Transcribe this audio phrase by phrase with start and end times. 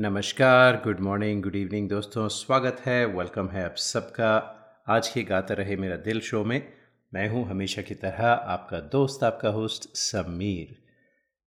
[0.00, 4.28] नमस्कार good morning good evening दोस्तों, स्वागत है वेलकम है आप सबका।
[4.88, 6.62] आज के गाता रहे मेरा दिल शो में,
[7.12, 10.74] मैं हूँ हमेशा की तरह आपका दोस्त, आपका होस्ट समीर।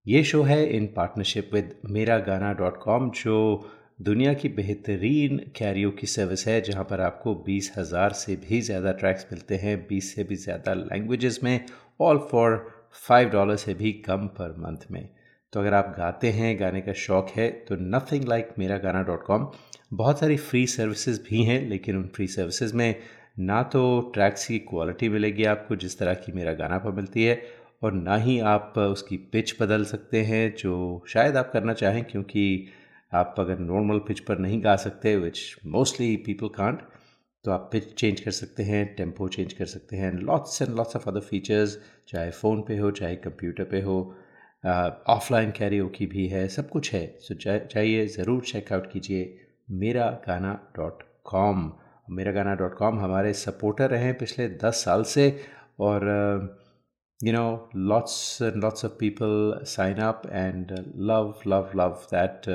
[0.06, 3.70] ये शो है इन पार्टनरशिप विद मेरा गाना डॉट कॉम, जो
[4.02, 8.92] दुनिया की बेहतरीन कैरियो की सर्विस है, जहाँ पर आपको बीस हज़ार से भी ज़्यादा
[8.92, 11.64] ट्रैक्स मिलते हैं, बीस से भी ज़्यादा लैंग्वेजेस में
[12.00, 12.56] ऑल फॉर
[13.02, 15.08] फाइव डॉलर से भी कम पर मंथ में।
[15.54, 19.22] तो अगर आप गाते हैं, गाने का शौक़ है तो नथिंग लाइक मेरा गाना डॉट
[19.24, 19.46] कॉम।
[19.92, 22.94] बहुत सारी फ्री सर्विसेज़ भी हैं, लेकिन उन फ्री सर्विसेज़ में
[23.40, 27.40] ना तो ट्रैक्स की क्वालिटी मिलेगी आपको, जिस तरह की मेरा गाना पर मिलती है,
[27.82, 32.66] और ना ही आप उसकी पिच बदल सकते हैं, जो शायद आप करना चाहें, क्योंकि
[33.12, 36.82] आप अगर नॉर्मल पिच पर नहीं गा सकते विच मोस्टली पीपल कांट
[37.44, 40.96] तो आप पिच चेंज कर सकते हैं टेंपो चेंज कर सकते हैं lots and lots
[40.96, 44.14] of other features चाहे फ़ोन पे हो, चाहे कंप्यूटर पे हो।
[44.64, 49.36] ऑफलाइन कैरियो की भी है, सब कुछ है। सो चाहिए ज़रूर चेकआउट कीजिए
[49.80, 51.72] मेरा गाना डॉट कॉम
[52.08, 55.28] मेरा गाना डॉट कॉम हमारे सपोर्टर रहे हैं पिछले दस साल से
[55.80, 56.02] और
[57.20, 60.72] you know lots lots of people sign up and
[61.10, 62.50] love love love that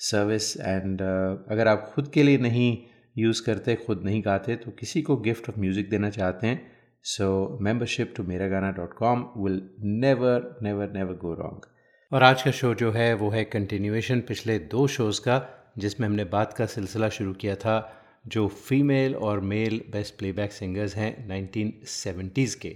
[0.00, 2.76] service and अगर आप खुद के लिए नहीं
[3.18, 6.73] यूज़ करते, खुद नहीं गाते तो किसी को गिफ्ट ऑफ़ म्यूज़िक देना चाहते हैं
[7.06, 11.60] सो membership to Mera Gaana dot com will never never never go wrong
[12.12, 16.24] और आज का शो जो है, वो है कंटिन्यूएशन पिछले दो शोज़ का, जिसमें हमने
[16.24, 22.54] बात का सिलसिला शुरू किया था, जो फीमेल और मेल बेस्ट प्लेबैक सिंगर्स हैं 1970s
[22.54, 22.68] के।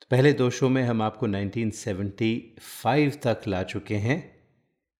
[0.00, 4.42] तो पहले दो शो में हम आपको 1975 तक ला चुके हैं।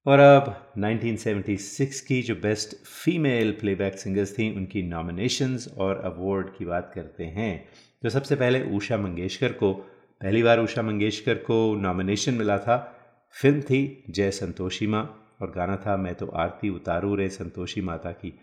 [0.06, 6.64] और अब 1976 की जो बेस्ट फीमेल प्लेबैक सिंगर्स थी, उनकी नॉमिनेशंस और अवार्ड की
[6.64, 7.68] बात करते हैं।
[8.02, 9.72] तो सबसे पहले उषा मंगेशकर को,
[10.20, 12.98] पहली बार उषा मंगेशकर को नॉमिनेशन मिला था।
[13.42, 18.12] फ़िल्म थी जय संतोषी माँ और गाना था मैं तो आरती उतारू रे संतोषी माता
[18.12, 18.38] की।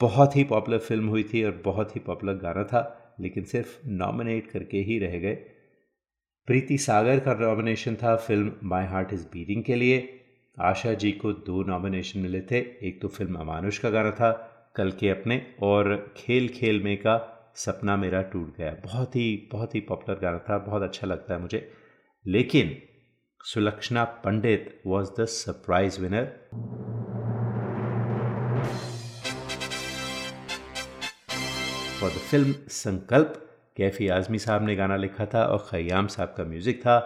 [0.00, 4.50] बहुत ही पॉपुलर फ़िल्म हुई थी और बहुत ही पॉपुलर गाना था, लेकिन सिर्फ़ नॉमिनेट
[4.50, 5.34] करके ही रह गए।
[6.46, 10.20] प्रीति सागर का नॉमिनेशन था film my heart is beating के लिए।
[10.60, 14.30] आशा जी को दो नॉमिनेशन मिले थे, एक तो फ़िल्म अमानुष का गाना था,
[14.76, 19.74] कल के अपने, और खेल खेल में का सपना मेरा टूट गया। बहुत ही बहुत
[19.74, 21.72] ही पॉपुलर गाना था, बहुत अच्छा लगता है मुझे।
[22.26, 22.76] लेकिन
[23.44, 26.24] Sulakshana Pandit was the surprise winner
[32.00, 33.44] for the film Sankalp,
[33.76, 36.98] Kaifi Azmi साहब ने गाना लिखा था और खयाम साहब का म्यूज़िक था,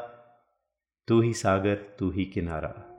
[1.09, 2.92] तू ही सागर, तू ही किनारा।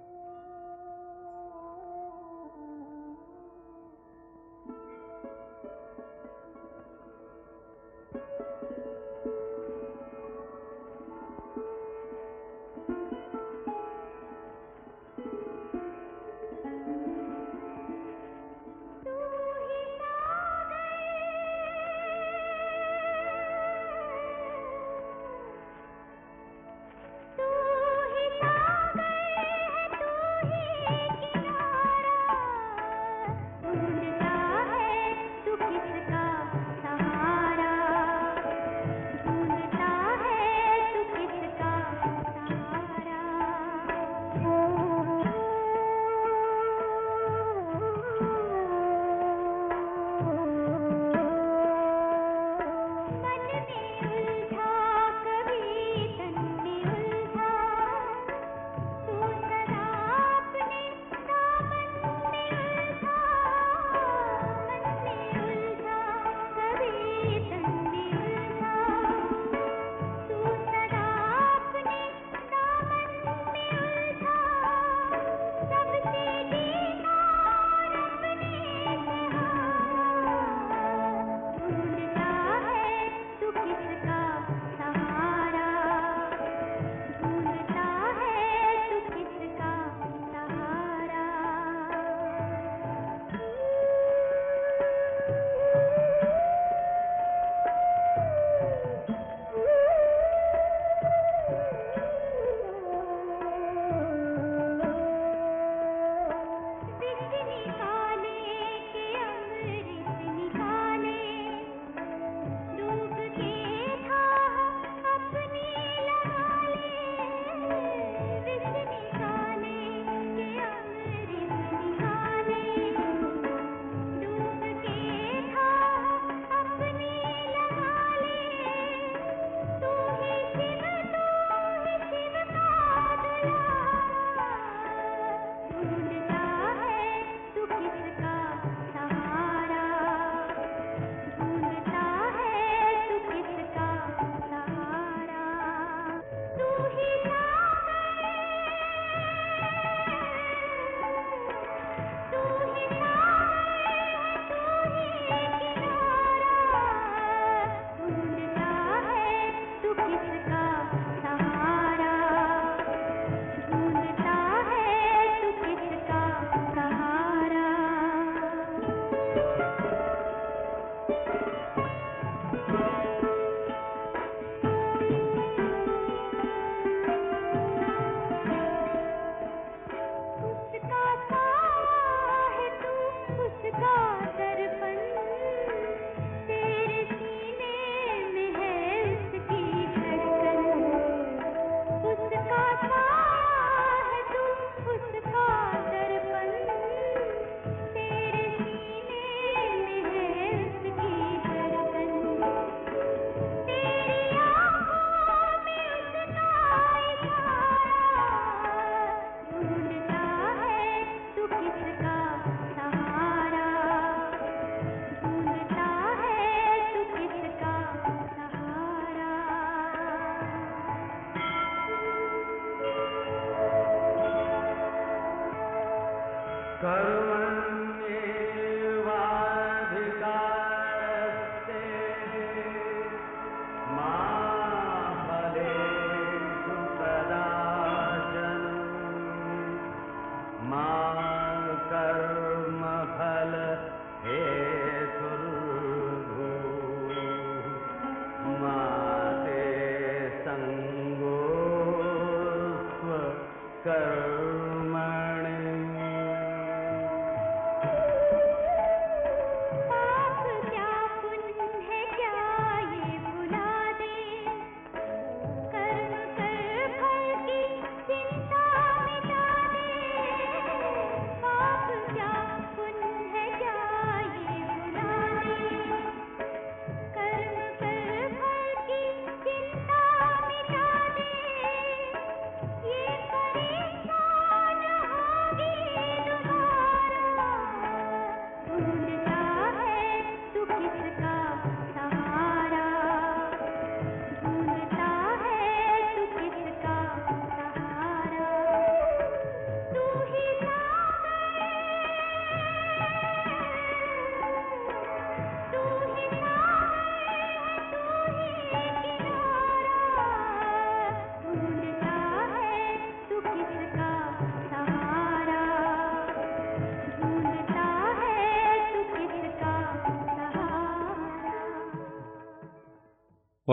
[253.83, 254.22] sir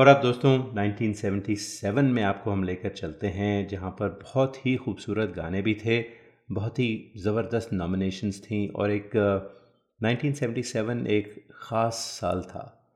[0.00, 5.30] और अब दोस्तों 1977 में आपको हम लेकर चलते हैं, जहाँ पर बहुत ही खूबसूरत
[5.30, 6.04] गाने भी थे,
[6.52, 9.10] बहुत ही ज़बरदस्त नॉमिनेशंस थी और एक
[10.02, 12.88] 1977 एक ख़ास साल था।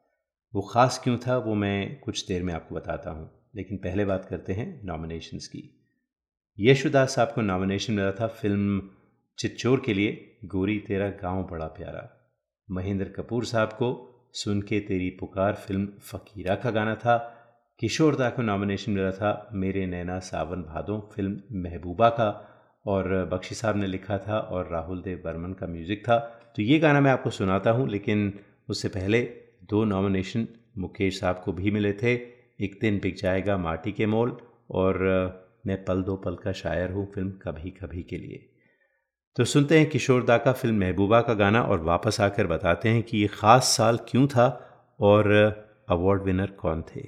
[0.55, 4.25] वो ख़ास क्यों था, वो मैं कुछ देर में आपको बताता हूँ, लेकिन पहले बात
[4.25, 5.89] करते हैं नॉमिनेशंस की।
[6.61, 8.91] यशुदास साहब को नॉमिनेशन मिला था फ़िल्म
[9.39, 12.33] चिच्चोर के लिए, गोरी तेरा गाँव बड़ा प्यारा।
[12.71, 17.17] महेंद्र कपूर साहब को सुन के तेरी पुकार फ़िल्म फ़कीरा का गाना था।
[17.81, 22.27] किशोर दा को नॉमिनेशन मिला था मेरे नैना सावन भादों फ़िल्म महबूबा का
[22.87, 26.19] और बख्शी साहब ने लिखा था और राहुल देव बर्मन का म्यूज़िक था।
[26.57, 28.33] तो ये गाना मैं आपको सुनाता हूँ, लेकिन
[28.69, 29.23] उससे पहले
[29.71, 30.47] दो नॉमिनेशन
[30.79, 32.15] मुकेश साहब को भी मिले थे।
[32.61, 34.37] एक दिन बिक जाएगा माटी के मोल
[34.73, 34.99] और
[35.67, 38.47] मैं पल दो पल का शायर हूँ फ़िल्म कभी कभी के लिए।
[39.37, 43.19] तो सुनते हैं किशोरदा का फ़िल्म महबूबा का गाना और वापस आकर बताते हैं कि
[43.19, 44.47] ये ख़ास साल क्यों था
[45.01, 45.31] और
[45.89, 47.01] अवार्ड विनर कौन थे।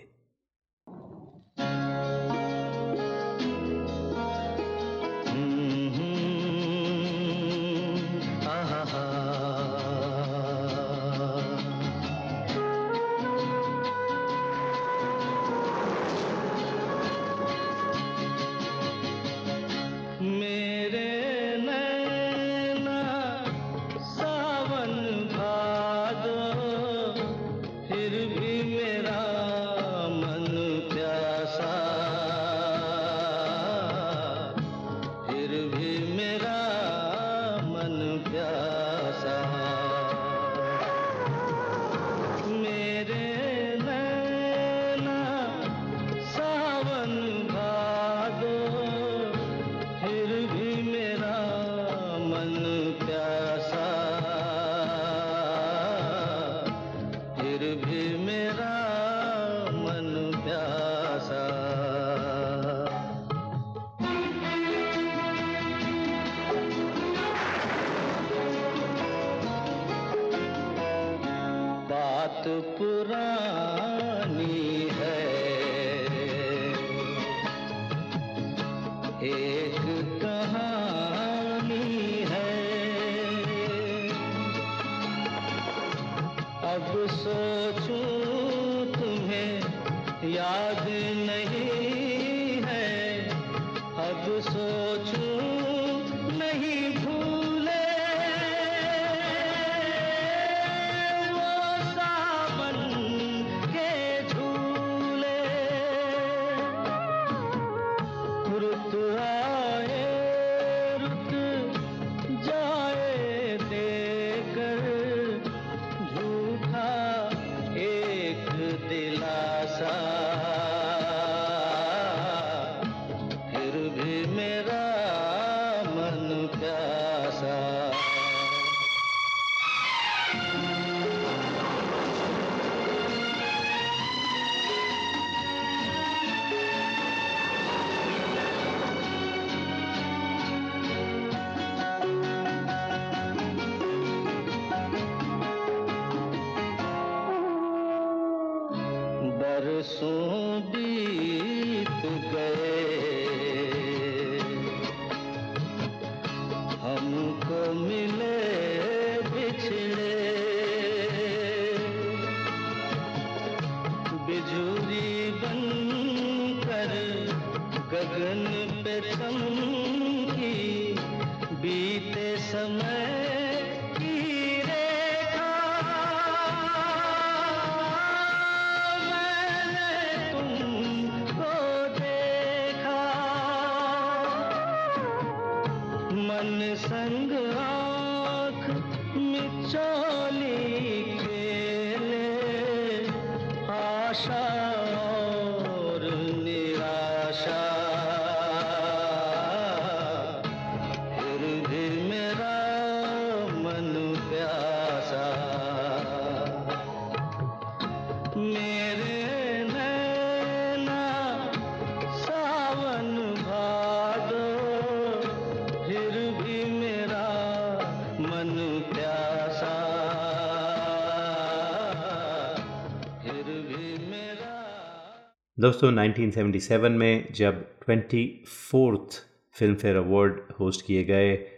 [225.66, 229.11] दोस्तों 1977 में जब twenty fourth
[229.75, 231.49] filmfare award host किए गए,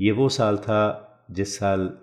[0.00, 0.82] ये वो साल था
[1.30, 1.98] जिस साल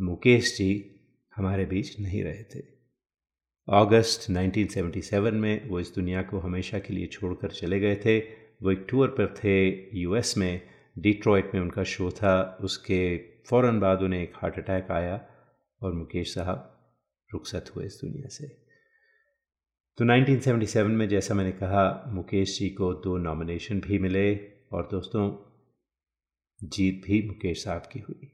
[0.00, 1.00] मुकेश जी
[1.36, 2.60] हमारे बीच नहीं रहे थे।
[3.68, 8.18] अगस्त 1977 में वो इस दुनिया को हमेशा के लिए छोड़कर चले गए थे।
[8.62, 9.68] वो एक टूर पर थे
[10.00, 10.60] यूएस में,
[10.98, 15.26] डिट्रॉइट में उनका शो था। उसके फ़ौर बाद उन्हें एक हार्ट अटैक आया
[15.82, 16.88] और मुकेश साहब
[17.32, 18.65] रुखसत हुए इस दुनिया से।
[19.98, 21.82] तो 1977 में जैसा मैंने कहा,
[22.14, 24.24] मुकेश जी को दो नॉमिनेशन भी मिले
[24.72, 25.22] और दोस्तों,
[26.60, 28.28] जीत भी मुकेश साहब की हुई।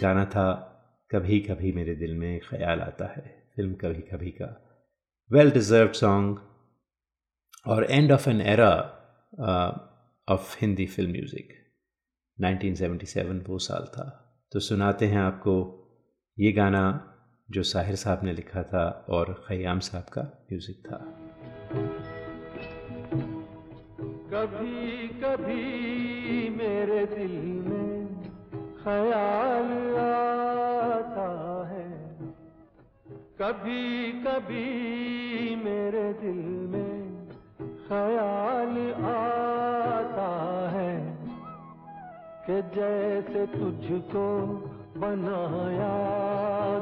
[0.00, 0.46] गाना था
[1.10, 3.22] कभी कभी मेरे दिल में ख्याल आता है,
[3.56, 4.50] फ़िल्म कभी कभी का
[5.30, 6.38] वेल डिज़र्व सॉन्ग
[7.66, 8.72] और end of an era
[10.28, 11.56] of Hindi film music
[12.38, 14.20] 1977 वो साल था।
[14.54, 15.52] तो सुनाते हैं आपको
[16.38, 17.14] ये गाना
[17.50, 20.96] जो साहिर साहब ने लिखा था और ख़याम साहब का म्यूज़िक था।
[24.34, 27.36] कभी कभी मेरे दिल
[27.68, 28.22] में
[28.84, 32.18] ख्याल आता है।
[33.42, 37.28] कभी कभी मेरे दिल में
[37.88, 41.13] ख्याल आता है।
[42.46, 44.24] कि जैसे तुझको
[44.96, 45.94] बनाया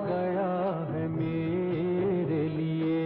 [0.06, 0.48] गया
[0.90, 3.04] है मेरे लिए,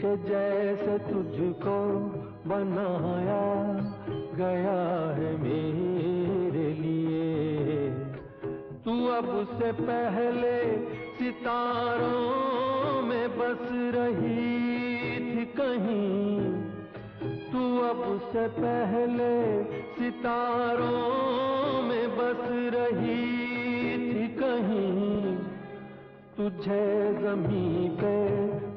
[0.00, 1.78] कि जैसे तुझको
[2.46, 3.46] बनाया
[4.36, 4.80] गया
[5.16, 7.90] है मेरे लिए।
[8.84, 10.56] तू अब से पहले
[11.18, 14.44] सितारों में बस रही
[15.26, 16.15] थी कहीं
[18.06, 22.42] तू अब से पहले सितारों में बस
[22.74, 25.36] रही थी कहीं।
[26.36, 26.86] तुझे
[27.22, 28.16] जमी पे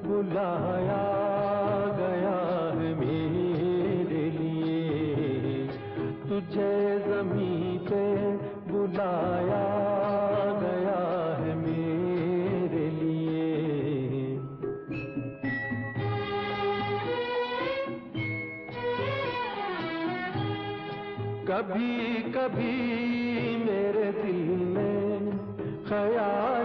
[0.08, 1.04] बुलाया
[2.00, 2.40] गया
[2.80, 5.68] है मेरे लिए।
[6.30, 8.04] तुझे जमी पे
[8.72, 9.66] बुलाया
[21.60, 22.74] कभी कभी
[23.64, 25.32] मेरे दिल में
[25.88, 26.59] ख्याल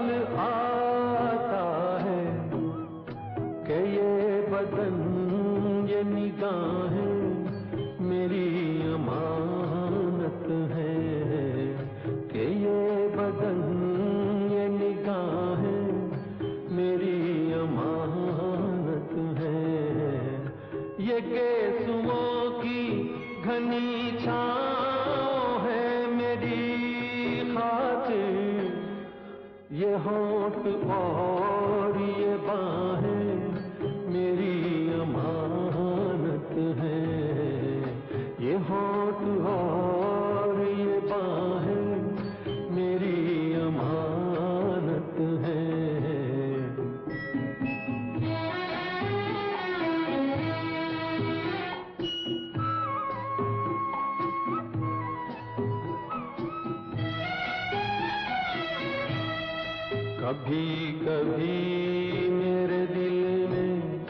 [60.23, 60.65] कभी
[61.05, 64.05] कभी मेरे दिल में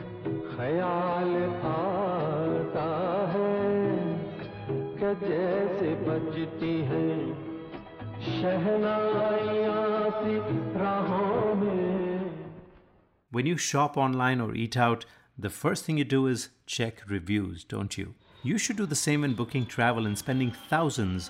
[0.49, 1.35] ख्याल
[1.69, 2.87] आता
[3.33, 3.53] है
[4.99, 7.07] कि जैसे बजती है
[8.29, 10.37] शहनाइयाँ सी
[10.79, 11.87] राहों में
[13.31, 15.05] When you shop online or eat out,
[15.37, 18.15] the first thing you do is check reviews, don't you?
[18.43, 21.29] You should do the same when booking travel and spending thousands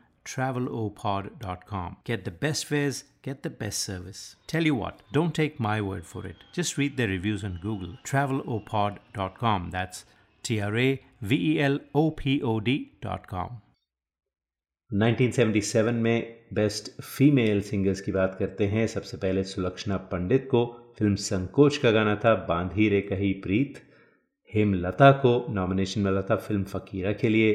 [0.25, 1.97] travelopod.com.
[2.03, 4.35] Get the best fares, get the best service.
[4.47, 6.37] Tell you what, don't take my word for it.
[6.53, 7.97] Just read the reviews on Google.
[8.05, 9.71] travelopod.com.
[9.71, 10.05] That's
[10.43, 13.61] T R A V E L O P O D.com.
[14.91, 20.65] 1977 में best female singers की बात करते हैं सबसे पहले सुलक्षणा पंडित को
[20.99, 23.79] film संकोच का गाना था बांधी रे कही प्रीत
[24.55, 27.53] हेमलता को नॉमिनेशन मिला था फ़िल्म फ़कीरा के लिए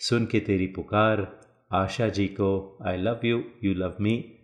[0.00, 1.37] सुन के तेरी पुकार
[1.70, 4.34] आशा जी को I love you you love me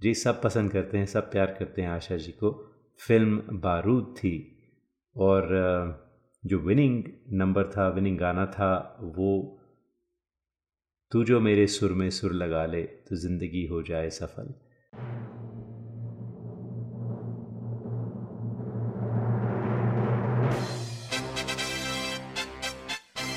[0.00, 2.50] जी, सब पसंद करते हैं, सब प्यार करते हैं आशा जी को।
[3.06, 4.32] फ़िल्म बारूद थी
[5.16, 5.48] और
[6.44, 9.58] जो विनिंग नंबर था विनिंग गाना था, वो,
[11.12, 14.54] तू जो मेरे सुर में सुर लगा ले तो ज़िंदगी हो जाए सफल।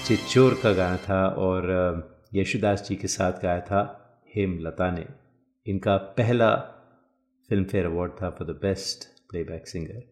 [0.07, 3.81] चिच्चोर का गाना था और यशुदास जी के साथ गाया था
[4.35, 5.05] हेमलता ने।
[5.65, 6.55] इनका पहला
[7.49, 10.03] फ़िल्म फेयर अवार्ड था for the best playback singer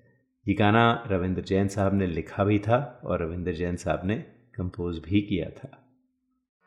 [0.45, 4.15] ये गाना रविंद्र जैन साहब ने लिखा भी था और रविंद्र जैन साहब ने
[4.55, 5.69] कंपोज भी किया था।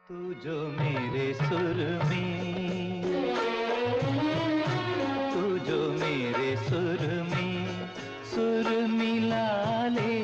[0.06, 3.02] तू जो मेरे सुर में,
[5.34, 7.88] तू जो मेरे सुर में,
[8.24, 10.19] सुर मिला ले।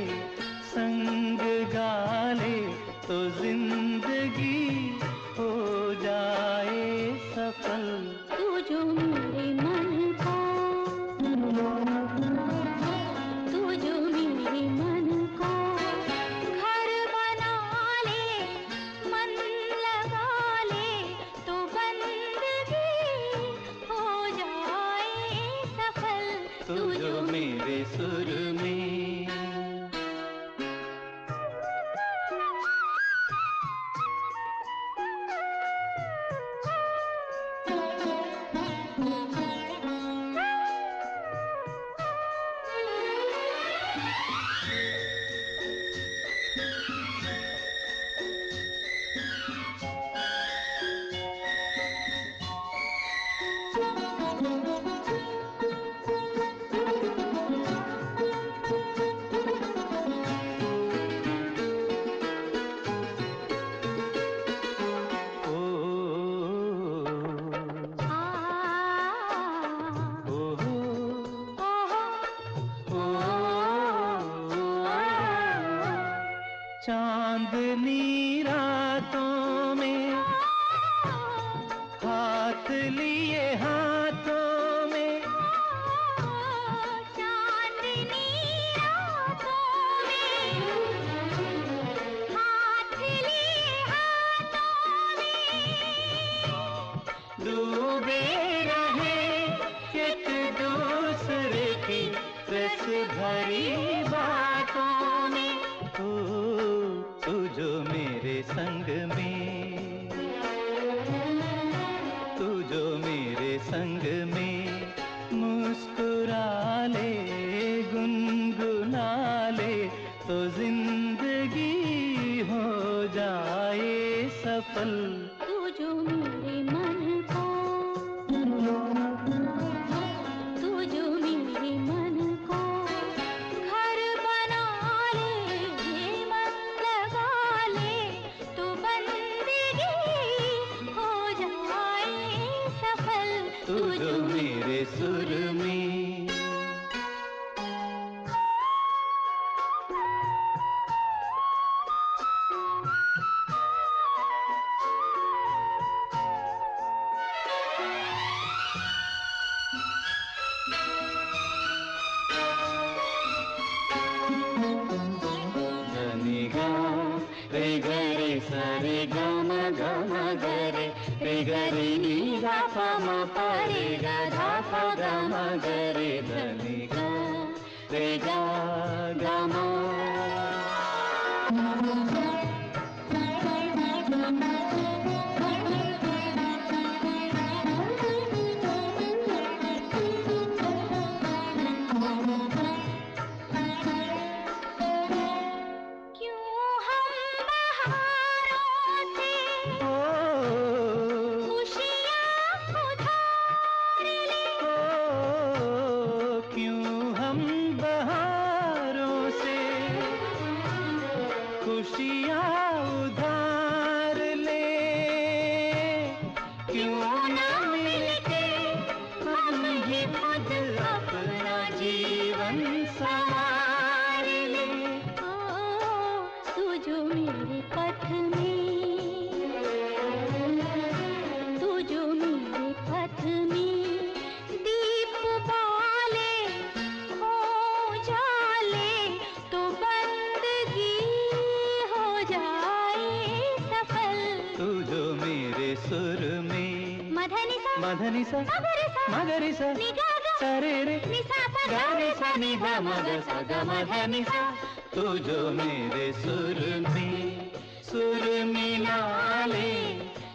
[253.87, 254.51] म सा
[254.94, 257.51] तू जो मेरे सुर में,
[257.83, 259.72] सुर मिला ले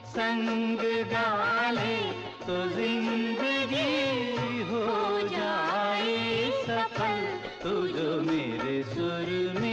[0.08, 0.80] संग
[1.12, 1.96] गा ले
[2.46, 3.92] तो ज़िंदगी
[4.62, 4.86] हो
[5.28, 7.22] जाए सफल,
[7.64, 9.72] तू जो मेरे सुर में।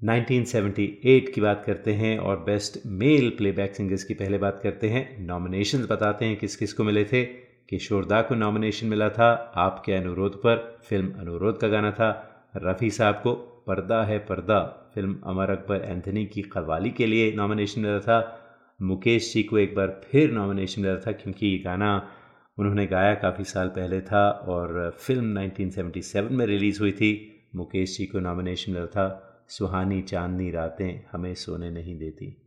[0.00, 5.26] 1978 की बात करते हैं और बेस्ट मेल प्लेबैक सिंगर्स की पहले बात करते हैं।
[5.26, 10.38] नॉमिनेशंस बताते हैं किस किस को मिले थे। किशोरदा को नॉमिनेशन मिला था। आपके अनुरोध
[10.38, 12.24] पर फ़िल्म अनुरोध का गाना था।
[12.56, 13.32] रफ़ी साहब को
[13.66, 18.44] पर्दा है पर्दा, फ़िल्म अमर अकबर एंथनी की कवाली के लिए नॉमिनेशन मिला था।
[18.82, 22.10] मुकेश जी को एक बार फिर नॉमिनेशन मिला था क्योंकि ये गाना
[22.58, 28.06] उन्होंने गाया काफ़ी साल पहले था और फ़िल्म 1977 में रिलीज़ हुई थी। मुकेश जी
[28.06, 32.42] को नॉमिनेशन मिला था। सुहानी चांदनी रातें हमें सोने नहीं देती।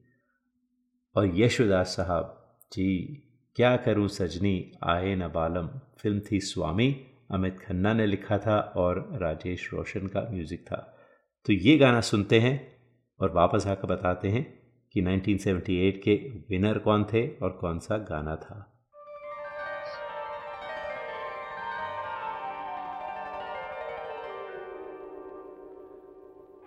[1.16, 3.24] और यशोदास साहब, जी
[3.56, 4.72] क्या करूँ सजनी?
[4.84, 10.22] आए न बालम। फ़िल्म थी स्वामी। अमित खन्ना ने लिखा था और राजेश रोशन का
[10.32, 10.98] म्यूज़िक था।
[11.46, 12.76] तो ये गाना सुनते हैं
[13.20, 14.60] और वापस आकर बताते हैं
[14.94, 16.16] कि 1978 के
[16.50, 18.68] विनर कौन थे और कौन सा गाना था।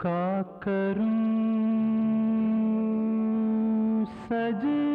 [0.01, 1.05] का करूँ
[4.05, 4.94] सजनी?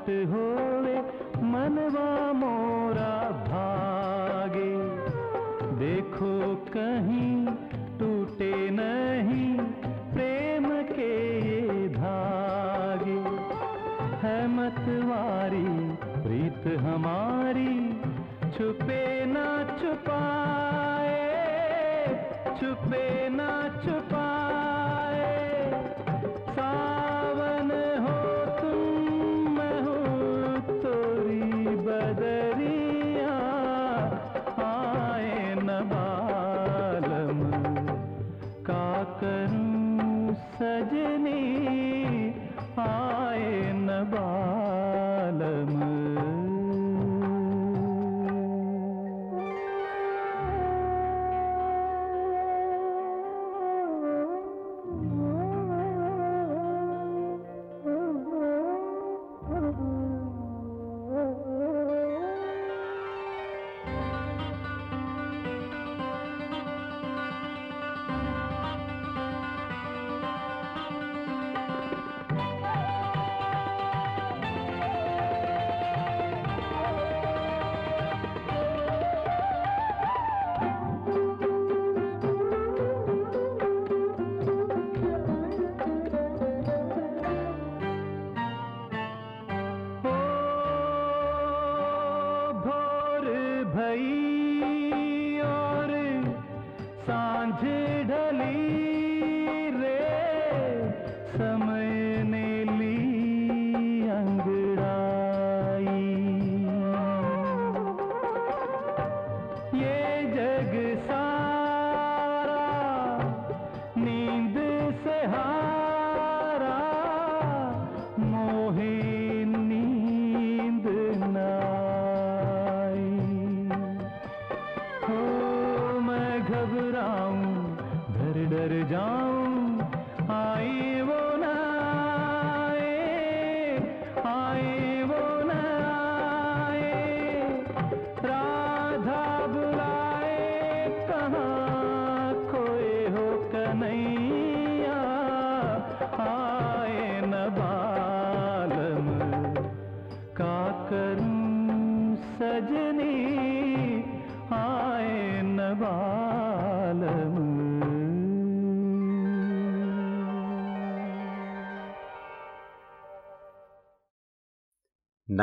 [0.00, 0.94] आहट होवे,
[1.44, 3.14] मनवा मोरा
[3.48, 4.72] भागे।
[5.76, 6.32] देखो
[6.68, 7.46] कहीं
[7.98, 9.58] टूटे नहीं,
[10.14, 11.12] प्रेम के
[11.48, 13.20] ये धागे।
[14.22, 15.68] है मतवारी
[16.22, 17.76] प्रीत हमारी,
[18.50, 19.48] छुपे ना
[19.80, 21.18] छुपाए,
[22.60, 23.50] छुपे ना
[23.84, 24.79] छुपाए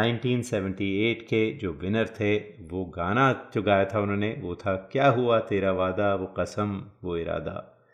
[0.01, 5.39] 1978 के जो विनर थे, वो गाना जो गाया था उन्होंने, वो था, क्या हुआ
[5.39, 7.85] तेरा वादा, वो कसम, वो इरादा?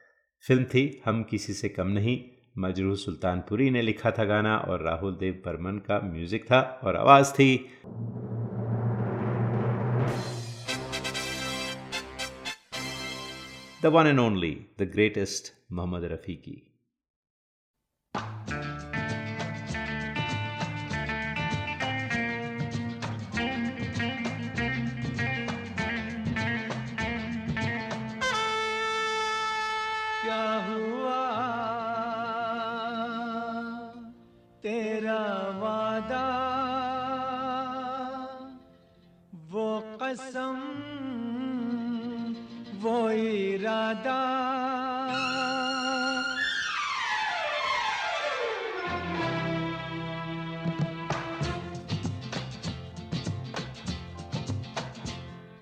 [0.48, 2.24] फ़िल्म थी, हम किसी से कम नहीं।
[2.58, 7.34] मजरू सुल्तानपुरी ने लिखा था गाना और राहुल देव बर्मन का म्यूज़िक था और आवाज़
[7.34, 7.70] थी।
[13.84, 16.73] The one and only, the greatest, Mohammed Rafi की।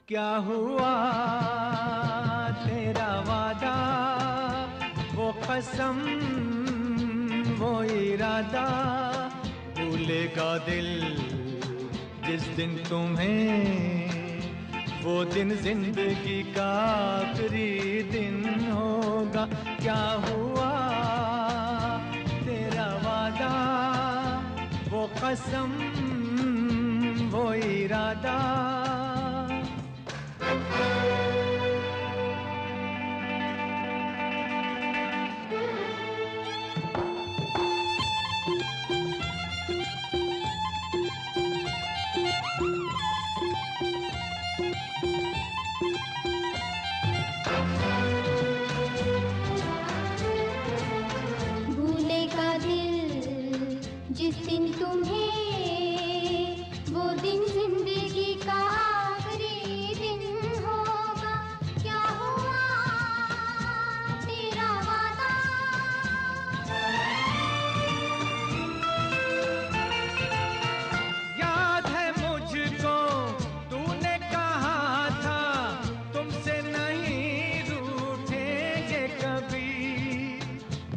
[0.07, 0.93] क्या हुआ
[2.65, 3.75] तेरा वादा?
[5.15, 6.01] वो कसम
[7.55, 8.67] वो इरादा।
[9.79, 10.89] भूलेगा दिल
[12.27, 14.10] जिस दिन तुम्हें
[15.03, 19.45] वो दिन ज़िंदगी का आखिरी दिन होगा।
[19.81, 20.69] क्या हुआ?
[22.45, 23.53] तेरा वादा,
[24.91, 25.71] वो कसम,
[27.33, 28.80] वो इरादा।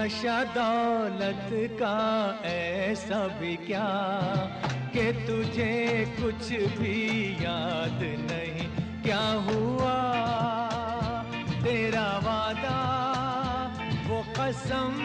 [0.00, 1.96] नशा दौलत का
[2.44, 3.88] ऐसा भी क्या?
[4.96, 7.98] कि तुझे कुछ भी याद
[8.30, 8.68] नहीं,
[9.02, 9.96] क्या हुआ?
[11.64, 12.78] तेरा वादा,
[14.08, 14.96] वो कसम,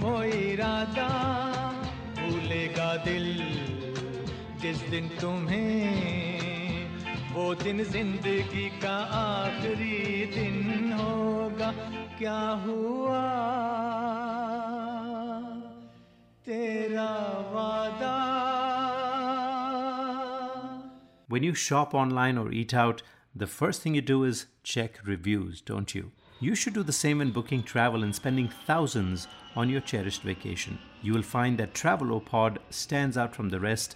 [0.00, 1.08] वो इरादा
[2.18, 3.42] भूलेगा दिल
[4.62, 6.31] जिस दिन तुम्हें
[7.33, 11.71] वो दिन जिंदगी का आखिरी दिन होगा
[12.19, 13.23] क्या हुआ
[16.45, 17.11] तेरा
[17.53, 18.15] वादा
[21.29, 23.01] When you shop online or eat out,
[23.35, 26.11] the first thing you do is check reviews, don't you?
[26.39, 30.79] You should do the same when booking travel and spending thousands on your cherished vacation.
[31.01, 33.95] You will find that Travelopod stands out from the rest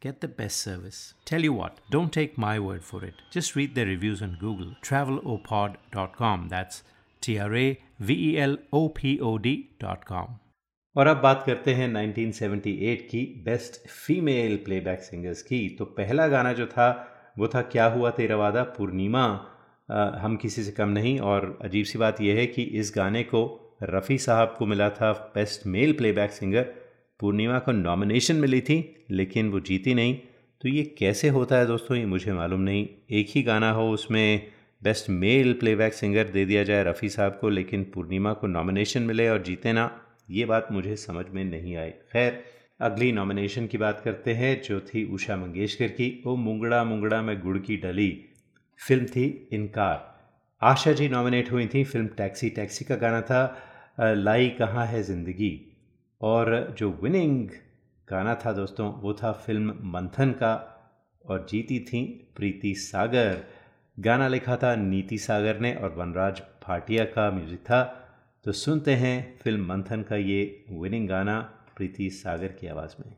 [0.00, 1.14] get the best service.
[1.24, 3.14] Tell you what, don't take my word for it.
[3.30, 4.74] Just read their reviews on Google.
[4.82, 6.48] travelopod.com.
[6.48, 6.82] That's
[7.22, 10.38] T R A V E L O P O D.com.
[10.96, 16.52] और अब बात करते हैं 1978 की best female playback singers की तो पहला गाना
[16.52, 16.88] जो था
[17.38, 19.24] वो था क्या हुआ तेरा वादा पूर्णिमा
[20.22, 23.42] हम किसी से कम नहीं और अजीब सी बात यह है कि इस गाने को
[23.82, 26.66] रफ़ी साहब को मिला था best male playback singer
[27.20, 30.14] Purnima को नॉमिनेशन मिली थी, लेकिन वो जीती नहीं।
[30.62, 34.46] तो ये कैसे होता है दोस्तों, ये मुझे मालूम नहीं। एक ही गाना हो, उसमें
[34.82, 39.28] बेस्ट मेल प्लेबैक सिंगर दे दिया जाए रफ़ी साहब को, लेकिन पूर्णिमा को नॉमिनेशन मिले
[39.28, 39.90] और जीते ना,
[40.30, 42.42] ये बात मुझे समझ में नहीं आई। खैर,
[42.80, 47.40] अगली नॉमिनेशन की बात करते हैं, जो थी उषा मंगेशकर की, ओ मुंगड़ा मुंगड़ा में
[47.40, 48.10] गुड़ की डली।
[48.80, 50.08] फ़िल्म थी इनकार।
[50.62, 53.42] आशा जी नॉमिनेट हुई थी, फ़िल्म टैक्सी टैक्सी का गाना था
[54.00, 55.50] लाई कहाँ है ज़िंदगी?
[56.20, 57.48] और जो विनिंग
[58.08, 60.76] गाना था दोस्तों, वो था फ़िल्म मंथन का
[61.24, 63.44] और जीती थी प्रीति सागर।
[64.00, 67.82] गाना लिखा था नीति सागर ने और वनराज भाटिया का म्यूज़िक था।
[68.44, 71.40] तो सुनते हैं फ़िल्म मंथन का ये विनिंग गाना
[71.76, 73.16] प्रीति सागर की आवाज़ में।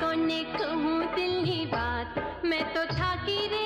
[0.00, 2.14] कौन ने कहूँ दिल ही बात?
[2.44, 3.59] मैं तो छाकी रे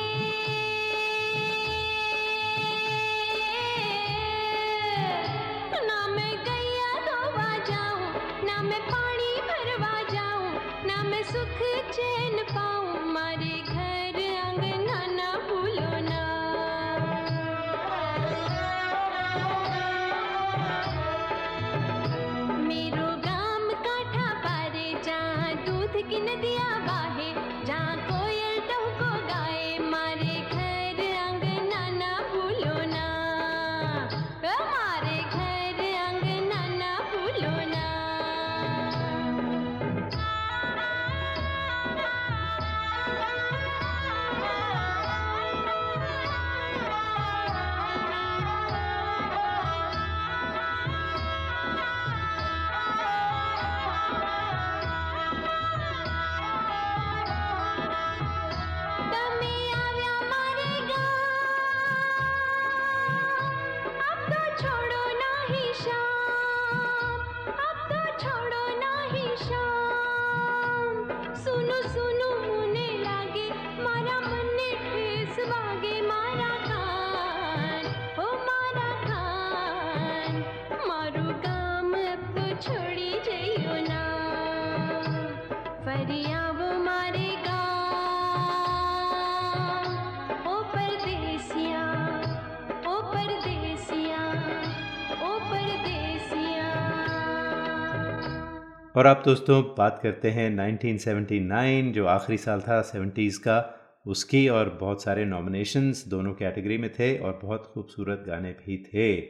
[98.96, 104.78] और आप दोस्तों, बात करते हैं 1979 जो आखिरी साल था 70s का, उसकी और
[104.80, 109.28] बहुत सारे नॉमिनेशंस दोनों कैटेगरी में थे और बहुत खूबसूरत गाने भी थे।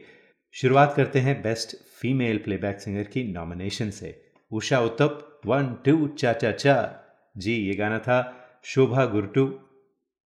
[0.51, 6.33] शुरुआत करते हैं बेस्ट फीमेल प्लेबैक सिंगर की नॉमिनेशन से। उषा उत्तप वन टू चा
[6.33, 6.99] चा चा
[7.37, 9.59] जी, ये गाना था। शोभा गुरटू,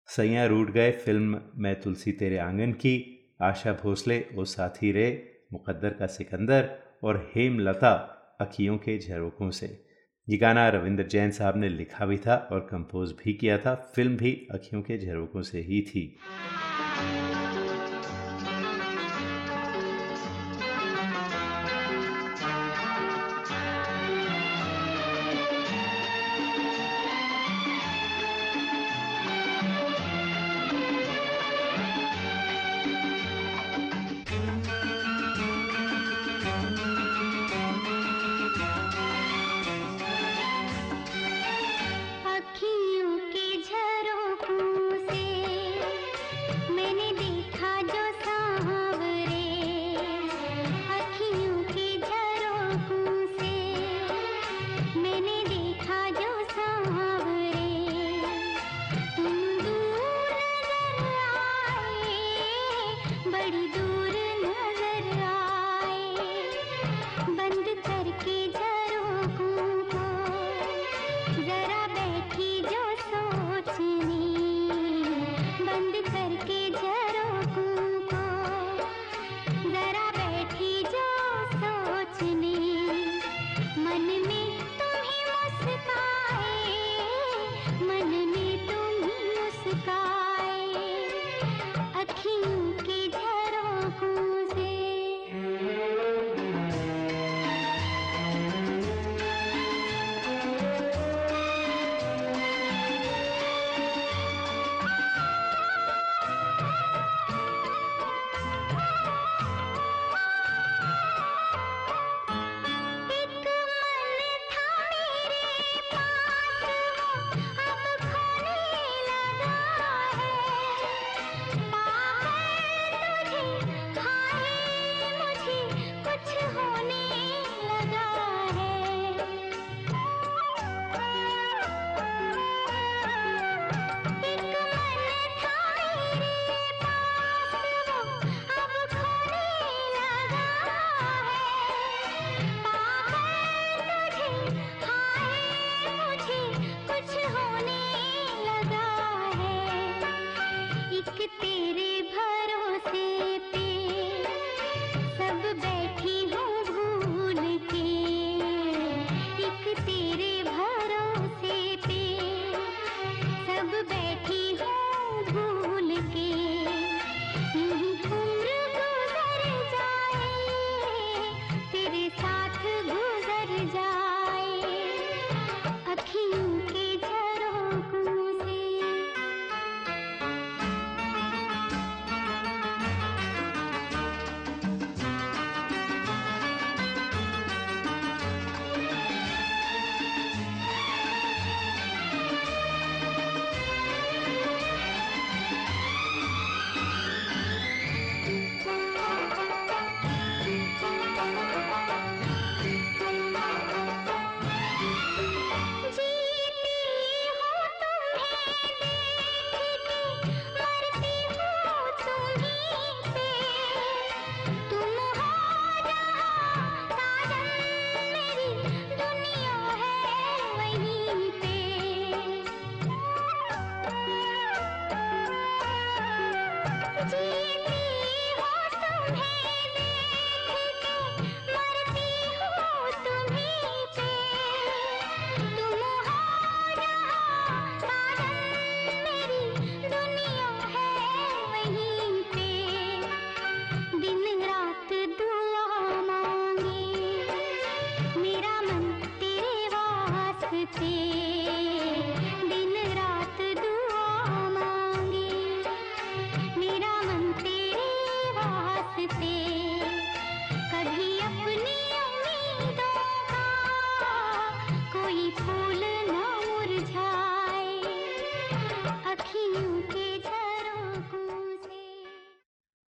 [0.07, 5.91] सैया रूट गए, फ़िल्म मैं तुलसी तेरे आँगन की। आशा भोसले ओ साथी रे मुकद्दर
[5.91, 6.71] का सिकंदर।
[7.05, 9.85] और हेमलता अखियों के झरोखों से।
[10.29, 14.17] ये गाना रविंद्र जैन साहब ने लिखा भी था और कंपोज भी किया था। फ़िल्म
[14.17, 16.17] भी अखियों के झरोखों से ही थी।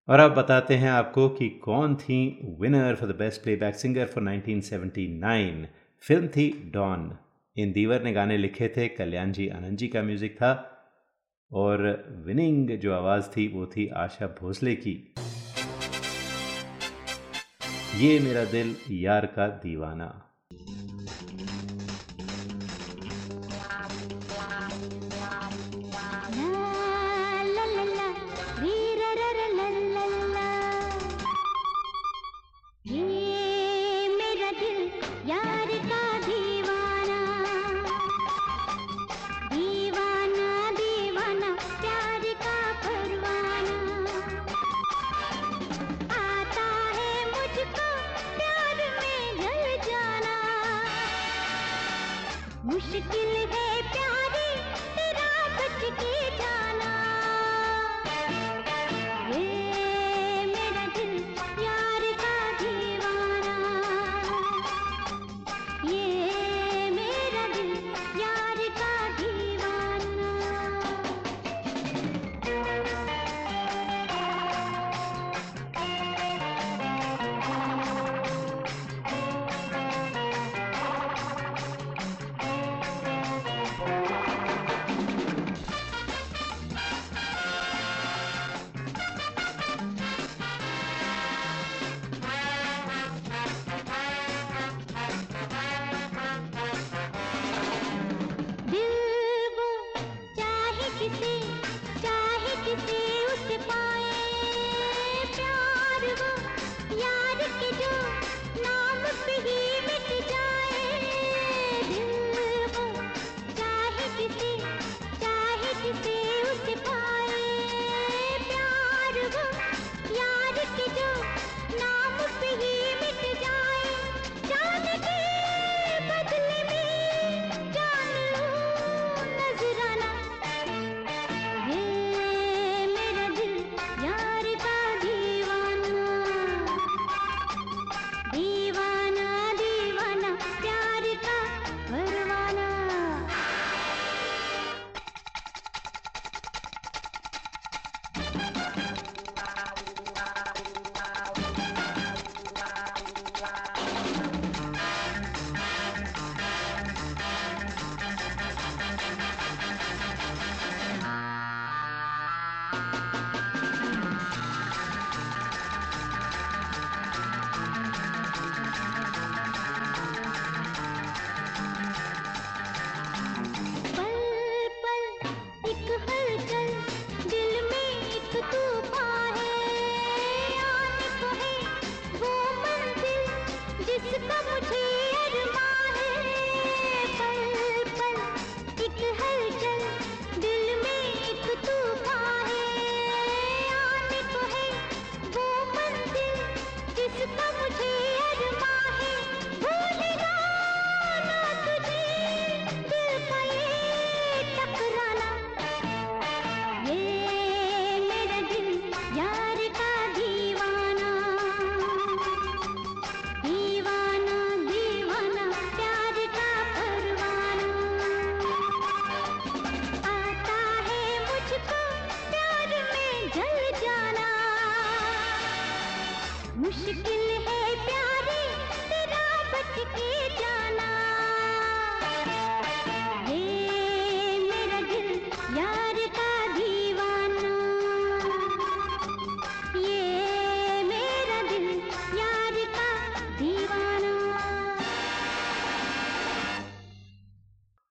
[0.09, 4.25] और अब बताते हैं आपको कि कौन थी winner for the best playback singer for
[4.25, 5.67] 1979
[6.01, 7.17] film थी डॉन।
[7.57, 10.75] इन दीवर ने गाने लिखे थे कल्याण जी आनंद जी का म्यूज़िक था,
[11.53, 15.15] और विनिंग जो आवाज़ थी, वो थी आशा भोसले की।
[17.97, 20.25] ये मेरा दिल यार का दीवाना।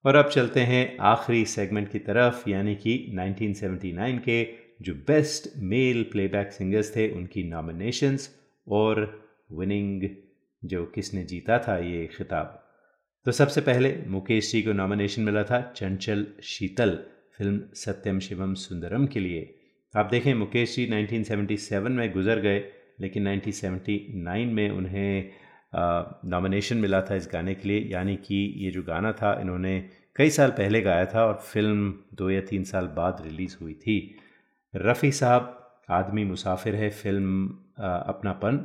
[0.08, 4.48] और अब चलते हैं आखिरी सेगमेंट की तरफ़, यानी कि 1979 के
[4.82, 8.36] जो बेस्ट मेल प्लेबैक सिंगर्स थे, उनकी नॉमिनेशंस
[8.68, 10.10] और विनिंग
[10.66, 12.70] जो किसने जीता था, ये खिताब।
[13.26, 17.00] तो सबसे पहले मुकेश जी को नॉमिनेशन मिला था चंचल शीतल,
[17.38, 19.60] फ़िल्म सत्यम शिवम सुंदरम के लिए।
[19.96, 22.60] आप देखें, मुकेश जी 1977 में गुजर गए,
[23.02, 25.30] लेकिन 1979 में उन्हें
[25.74, 29.80] नॉमिनेशन मिला था इस गाने के लिए, यानी कि ये जो गाना था, इन्होंने
[30.16, 34.16] कई साल पहले गाया था और फ़िल्म दो या तीन साल बाद रिलीज़ हुई थी।
[34.74, 35.54] रफ़ी साहब,
[35.90, 37.48] आदमी मुसाफिर है फ़िल्म
[37.80, 38.58] अपनापन।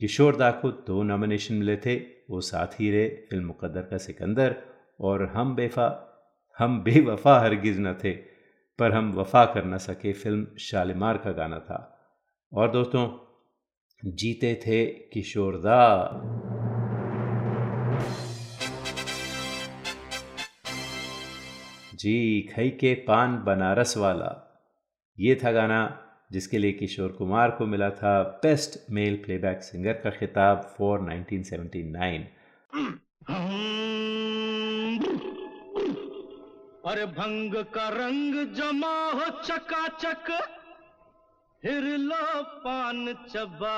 [0.00, 1.96] किशोरदा को दो नॉमिनेशन मिले थे,
[2.30, 4.56] वो साथ ही रहे फ़िल्म मुकद्दर का सिकंदर।
[5.00, 5.88] और हम बेफा,
[6.58, 8.12] हम बेवफा हरगिज़ न थे,
[8.78, 11.78] पर हम वफा कर न सके फ़िल्म शालिमार का गाना था।
[12.52, 13.06] और दोस्तों
[14.06, 16.06] जीते थे किशोरदा
[21.94, 24.60] जी खई के पान बनारस वाला।
[25.20, 26.00] ये था गाना
[26.32, 32.20] जिसके लिए किशोर कुमार को मिला था बेस्ट मेल प्लेबैक सिंगर का खिताब फॉर 1979
[36.86, 40.60] अरे भंग का रंग जमा हो चकाचक।
[41.64, 42.98] फिर लो पान
[43.28, 43.76] चबा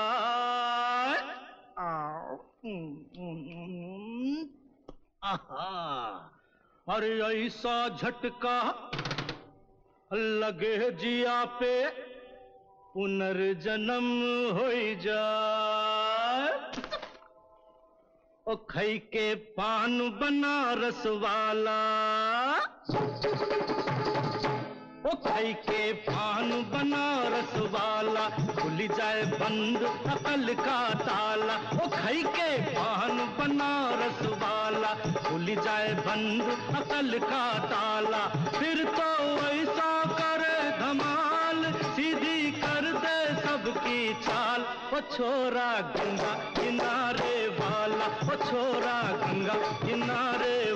[6.87, 8.57] अरे ऐसा झटका
[10.13, 11.71] लगे जिया पे
[12.93, 14.11] पुनर्जन्म
[14.57, 14.67] हो
[18.47, 21.79] ओ खई के पान बनारस वाला।
[25.07, 32.49] ओ खई के पान बनारस वाला, खुल जाए बंद अकल का ताला। ओ खई के
[32.71, 34.93] पान बनारस वाला,
[35.29, 36.41] खुल जाए बंद
[36.75, 38.25] अकल का ताला।
[38.59, 39.09] फिर तो
[39.47, 49.01] ऐसा करे धमाल, सीधी कर दे सबकी चाल। ओ छोरा गंगा किनारे वाला, ओ छोरा
[49.23, 49.53] गंगा
[49.85, 50.66] किनारे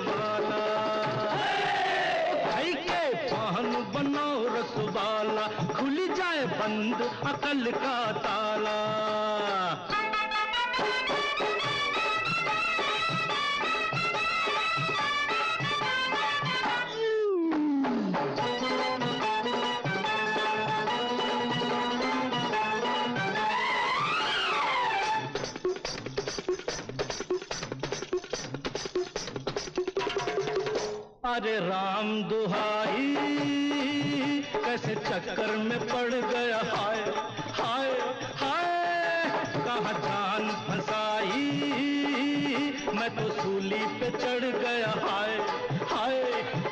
[7.32, 8.78] अकल का ताला।
[31.32, 33.14] अरे राम दुहाई
[34.54, 37.11] कैसे चक्कर में पड़ गया हाय।
[39.72, 41.44] कहा जान फंसाई।
[42.94, 45.32] मैं तो सूली पे चढ़ गया, हाय
[45.92, 46.16] हाय,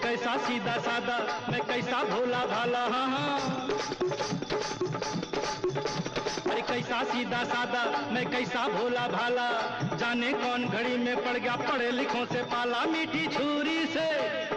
[0.03, 1.16] कैसा सीधा सादा
[1.51, 3.38] मैं कैसा भोला भाला हाँ हाँ।
[6.51, 7.82] अरे कैसा सीधा सादा
[8.12, 9.48] मैं कैसा भोला भाला।
[9.96, 14.09] जाने कौन घड़ी में पड़ गया, पढ़े लिखों से पाला। मीठी छुरी से,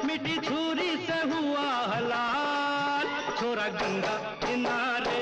[0.06, 3.08] मीठी छुरी से हुआ हलाल।
[3.39, 5.12] छोरा गंगा किनारे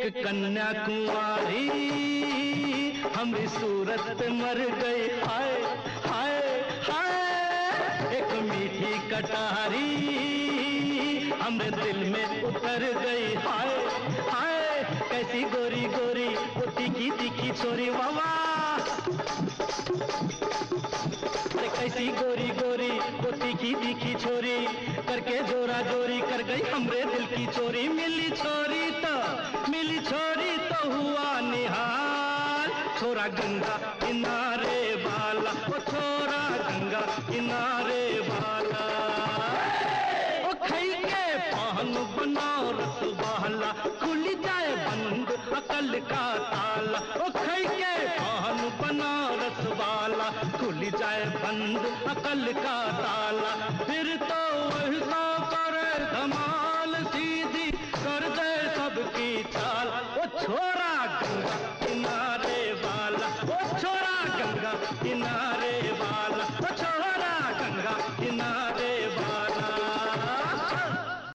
[0.00, 1.66] एक कन्या कुंवारी
[3.14, 5.50] हमारी सूरत मर गई हाय
[6.06, 6.38] हाय
[6.88, 9.90] हाय, एक मीठी कटारी
[11.42, 13.70] हमरे दिल में उतर गई हाय
[14.30, 17.88] हाय, कैसी गोरी गोरी वो तीखी तीखी छोरी
[21.52, 22.90] अरे कैसी गोरी गोरी
[23.22, 24.58] वो तीखी तीखी छोरी
[25.08, 30.80] करके जोरा जोरी कर गई हमरे दिल की चोरी। मिली छोरी तो मिली छोरी तो
[30.90, 38.82] हुआ निहाल। छोरा गंगा किनारे वाला, ओ छोरा गंगा किनारे वाला।
[40.48, 43.70] ओ खई के पान बनाओ रस वाला
[44.02, 51.24] खुल जाए बंद अकल का ताला। ओ खई के पान बनाओ रस वाला खुल जाए
[51.36, 51.82] बंद
[52.16, 53.54] अकल का ताला।
[53.84, 54.42] फिर तो
[54.74, 56.71] वैसा करे धमाल
[60.44, 60.81] ओ